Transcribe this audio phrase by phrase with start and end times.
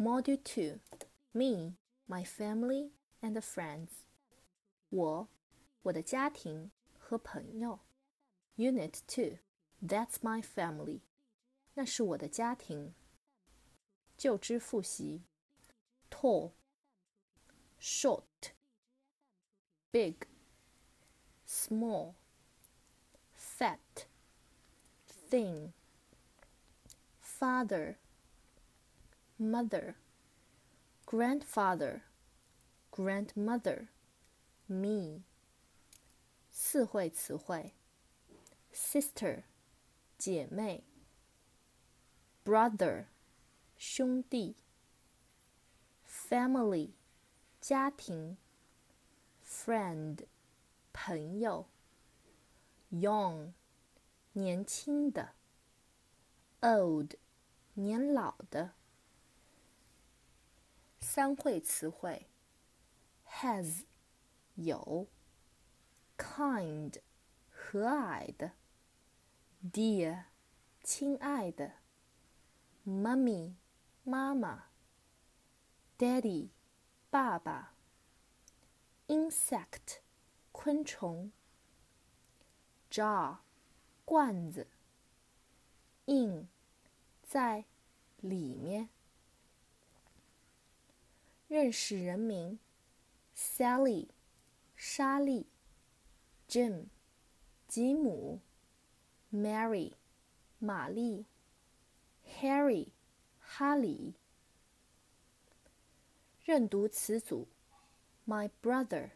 [0.00, 0.80] Module 2
[1.34, 1.74] Me,
[2.08, 2.88] my family
[3.20, 4.06] and friends.
[4.88, 5.28] 我、
[5.82, 7.80] 我的家庭和朋友。
[8.56, 9.40] Unit 2
[9.86, 11.00] That's my family.
[11.74, 12.94] 那是我的家庭。
[14.16, 15.20] 旧知复习
[16.08, 16.52] ：tall,
[17.78, 18.54] short,
[19.92, 20.26] big,
[21.46, 22.14] small,
[23.36, 24.06] fat,
[25.28, 25.72] thin,
[27.22, 27.96] father
[29.39, 29.95] mother,
[31.05, 32.01] grandfather,
[32.91, 33.87] grandmother,
[34.67, 35.23] me.
[36.51, 37.73] 四会词汇：
[38.73, 39.43] sister，
[40.17, 40.83] 姐妹；
[42.45, 43.07] brother，
[43.77, 44.55] 兄弟；
[46.07, 46.91] family，
[47.59, 48.37] 家庭；
[49.45, 50.25] friend，
[50.93, 51.65] 朋友；
[52.91, 53.51] young，
[54.31, 55.33] 年轻的；
[56.61, 57.15] old，
[57.73, 58.71] 年老的。
[61.12, 62.28] 三会词汇
[63.28, 63.82] ：has，
[64.54, 65.08] 有
[66.16, 67.00] ；kind，
[67.50, 68.52] 和蔼的
[69.72, 70.26] ；dear，
[70.84, 71.72] 亲爱的
[72.86, 73.54] ；mummy，
[74.04, 74.66] 妈妈
[75.98, 76.50] ；daddy，
[77.10, 77.74] 爸爸
[79.08, 79.98] ；insect，
[80.52, 81.32] 昆虫
[82.88, 83.38] ；jar，
[84.04, 84.68] 罐子
[86.06, 86.46] ；in，
[87.24, 87.64] 在
[88.20, 88.90] 里面。
[91.60, 92.58] 认识人名
[93.36, 94.08] ：Sally，
[94.74, 95.46] 莎莉
[96.48, 96.86] ；Jim，
[97.68, 98.40] 吉姆
[99.30, 99.92] ；Mary，
[100.58, 101.26] 玛丽
[102.26, 102.88] ；Harry，
[103.38, 104.14] 哈里。
[106.42, 107.46] 认读词组
[108.26, 109.10] ：My brother，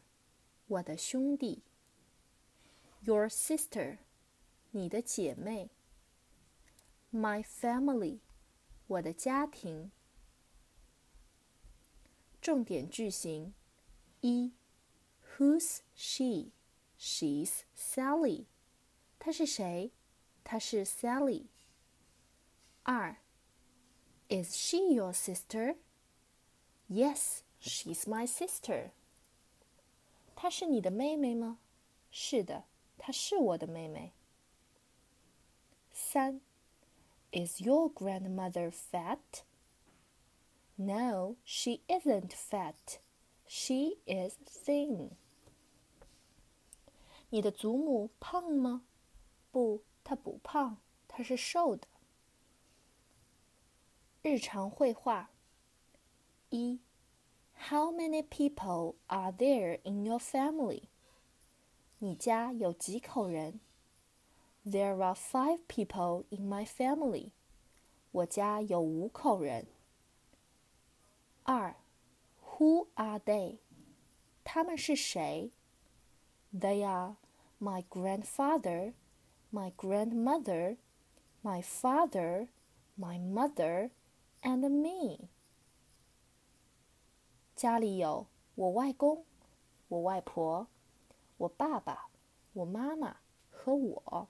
[0.67, 1.63] 我的兄弟
[3.01, 3.97] ；Your sister，
[4.73, 5.71] 你的姐妹
[7.11, 8.19] ；My family，
[8.89, 9.91] 我的家庭。
[12.44, 13.54] 重点句型：
[14.22, 14.54] 一，
[15.38, 16.52] Who's she?
[16.98, 18.46] She's Sally.
[19.20, 19.92] 她是谁？
[20.44, 21.48] 她是 Sally。
[22.84, 23.18] 二，
[24.30, 25.78] Is she your sister?
[26.90, 28.92] Yes, she's my sister.
[30.36, 31.60] 她是你的妹妹吗？
[32.12, 32.66] 是的，
[32.98, 34.14] 她是我的妹妹。
[35.94, 36.42] 三，
[37.32, 39.44] Is your grandmother fat?
[40.77, 42.99] No, she isn't fat.
[43.47, 45.11] She is thin.
[47.31, 48.85] 你的祖母胖吗？
[49.53, 51.87] 不，她不胖，她是瘦的。
[54.23, 55.31] 日常会话。
[56.51, 56.81] 一
[57.69, 60.85] ，How many people are there in your family？
[61.99, 63.61] 你家有几口人
[64.65, 67.31] ？There are five people in my family。
[68.11, 69.67] 我家有五口人。
[71.44, 71.76] 二，
[72.58, 73.60] Who are they？
[74.44, 75.52] 他们是谁？
[76.54, 77.18] They are
[77.60, 78.94] my grandfather,
[79.52, 80.78] my grandmother,
[81.42, 82.48] my father,
[82.98, 83.92] my mother,
[84.42, 85.30] and me。
[87.56, 89.26] 家里有我外公、
[89.90, 90.68] 我外婆、
[91.38, 92.10] 我爸爸、
[92.54, 93.18] 我妈妈
[93.50, 94.30] 和我。